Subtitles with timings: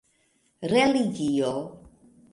[0.71, 1.51] religio